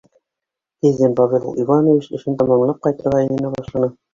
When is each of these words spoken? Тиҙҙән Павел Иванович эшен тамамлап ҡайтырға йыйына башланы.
Тиҙҙән 0.85 1.13
Павел 1.19 1.45
Иванович 1.65 2.09
эшен 2.19 2.41
тамамлап 2.43 2.83
ҡайтырға 2.89 3.25
йыйына 3.29 3.57
башланы. 3.61 3.97